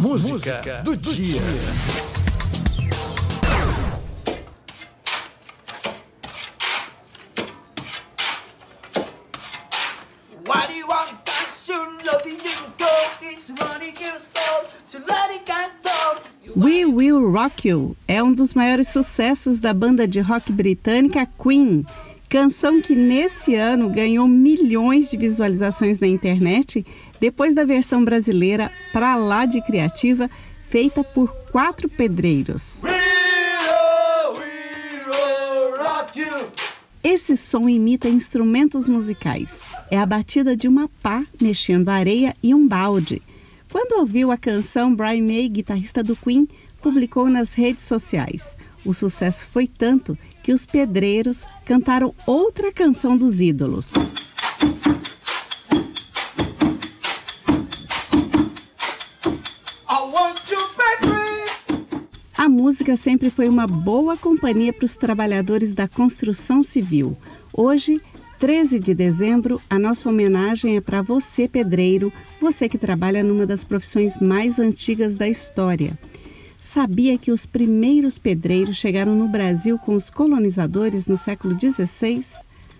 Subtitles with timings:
[0.00, 1.40] música, música do, do, dia.
[1.40, 1.50] dia.
[16.56, 21.84] We Will Rock You é um dos maiores sucessos da banda de rock britânica Queen
[22.30, 26.86] Canção que nesse ano ganhou milhões de visualizações na internet
[27.20, 30.30] depois da versão brasileira Pra Lá de Criativa,
[30.68, 32.80] feita por quatro pedreiros.
[37.02, 39.58] Esse som imita instrumentos musicais.
[39.90, 43.22] É a batida de uma pá mexendo areia e um balde.
[43.70, 46.48] Quando ouviu a canção, Brian May, guitarrista do Queen,
[46.82, 48.56] publicou nas redes sociais.
[48.84, 53.90] O sucesso foi tanto que os pedreiros cantaram outra canção dos ídolos.
[62.70, 67.16] Música sempre foi uma boa companhia para os trabalhadores da construção civil.
[67.52, 68.00] Hoje,
[68.38, 73.64] 13 de dezembro, a nossa homenagem é para você, pedreiro, você que trabalha numa das
[73.64, 75.98] profissões mais antigas da história.
[76.60, 82.24] Sabia que os primeiros pedreiros chegaram no Brasil com os colonizadores no século XVI?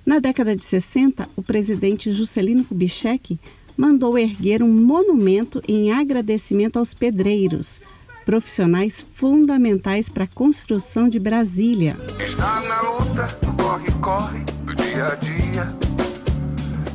[0.07, 3.41] Na década de 60, o presidente Juscelino Kubitschek
[3.77, 7.81] mandou erguer um monumento em agradecimento aos pedreiros,
[8.31, 11.97] profissionais fundamentais para a construção de Brasília.
[12.21, 13.27] Está na luta,
[13.61, 15.67] corre, corre, do dia a dia.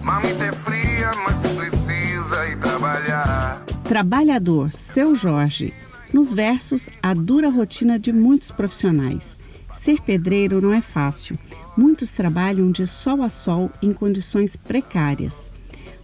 [0.02, 3.62] Mamita é fria, mas precisa ir trabalhar.
[3.84, 5.74] Trabalhador, seu Jorge
[6.14, 9.38] nos versos, a dura rotina de muitos profissionais.
[9.82, 11.38] Ser pedreiro não é fácil.
[11.76, 15.52] Muitos trabalham de sol a sol em condições precárias.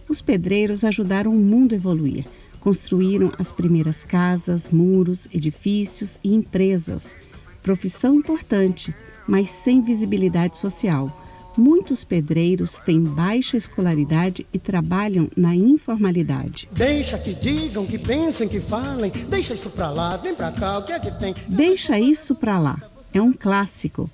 [0.06, 2.26] Os pedreiros ajudaram o mundo a evoluir.
[2.62, 7.14] Construíram as primeiras casas, muros, edifícios e empresas.
[7.62, 8.94] Profissão importante,
[9.26, 11.22] mas sem visibilidade social
[11.56, 16.68] Muitos pedreiros têm baixa escolaridade e trabalham na informalidade.
[16.72, 19.12] Deixa que digam, que pensem, que falem.
[19.28, 21.34] Deixa isso pra lá, vem pra cá, o que é que tem?
[21.48, 22.80] Deixa isso pra lá.
[23.12, 24.10] É um clássico.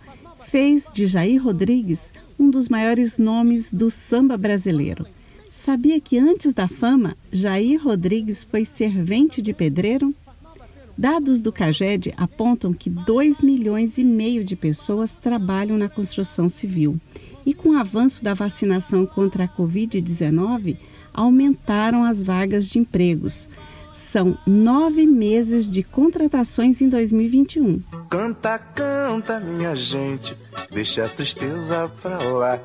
[0.51, 5.07] Fez de Jair Rodrigues um dos maiores nomes do samba brasileiro.
[5.59, 10.15] Sabia que antes da fama, Jair Rodrigues foi servente de pedreiro?
[10.97, 16.97] Dados do CAGED apontam que 2 milhões e meio de pessoas trabalham na construção civil
[17.45, 20.77] e com o avanço da vacinação contra a Covid-19,
[21.13, 23.49] aumentaram as vagas de empregos.
[23.93, 27.83] São nove meses de contratações em 2021.
[28.09, 30.37] Canta, canta, minha gente,
[30.71, 32.61] deixa a tristeza pra lá.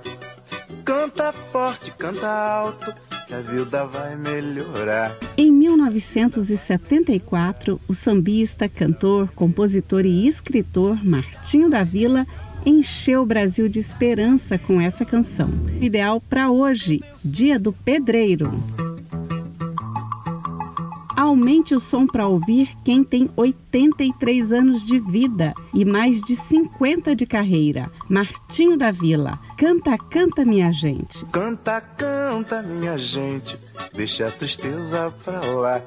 [0.85, 2.93] Canta forte, canta alto,
[3.25, 5.15] que a vida vai melhorar.
[5.37, 12.27] Em 1974, o sambista, cantor, compositor e escritor Martinho da Vila
[12.65, 15.49] encheu o Brasil de esperança com essa canção.
[15.79, 18.51] Ideal para hoje, Dia do Pedreiro.
[21.23, 27.15] Aumente o som para ouvir quem tem 83 anos de vida e mais de 50
[27.15, 27.89] de carreira.
[28.09, 29.39] Martinho da Vila.
[29.57, 31.23] Canta, canta, minha gente.
[31.31, 33.57] Canta, canta, minha gente.
[33.93, 35.81] Deixa a tristeza pra lá.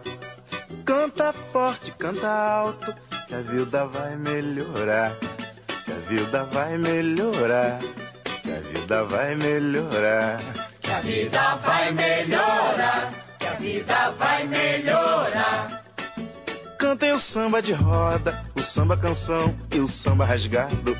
[0.84, 2.94] Canta forte, canta alto,
[3.28, 5.16] que a vida vai melhorar
[6.08, 7.78] vida vai melhorar.
[8.42, 10.40] Que a vida vai melhorar.
[10.80, 13.12] Que a vida vai melhorar.
[13.38, 14.35] Que a vida vai melhorar.
[16.96, 20.96] Cantem o samba de roda, o samba canção e o samba rasgado.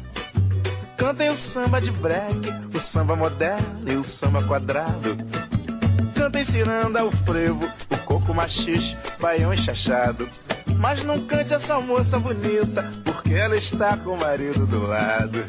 [0.95, 5.17] Cantem o samba de break, o samba moderno e o samba quadrado.
[6.15, 10.29] Cantem ciranda, o frevo, o coco machixe, baião enxachado.
[10.77, 15.43] Mas não cante essa moça bonita, porque ela está com o marido do lado.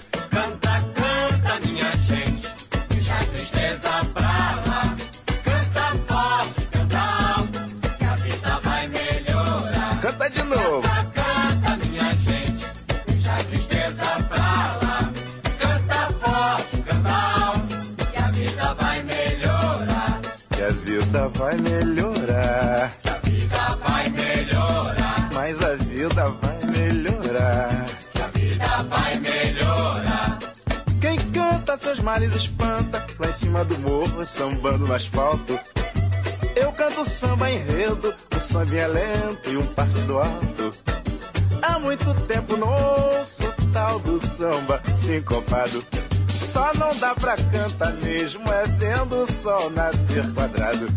[21.48, 22.92] Vai melhorar.
[23.02, 25.30] Que a vida vai melhorar.
[25.34, 27.86] Mas a vida vai melhorar.
[28.14, 30.40] Que a vida vai melhorar.
[31.00, 35.58] Quem canta seus males espanta, lá em cima do morro, sambando no asfalto.
[36.54, 40.72] Eu canto samba enredo, um samba é lento e um partido alto.
[41.62, 45.82] Há muito tempo não ouço tal do samba sincopado.
[46.28, 50.88] Só não dá pra cantar mesmo, é vendo o sol nascer quadrado.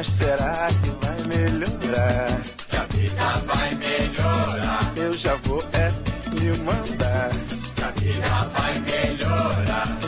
[0.00, 2.40] Mas será que vai melhorar?
[2.70, 4.92] Que a vida vai melhorar.
[4.96, 5.90] Eu já vou é
[6.30, 7.28] me mandar.
[7.76, 9.98] Que a vida vai melhorar.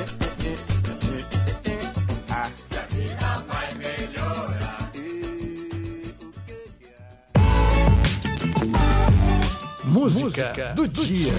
[2.70, 4.90] Que a vida vai melhorar.
[9.74, 9.84] é?
[9.84, 11.34] Música do dia.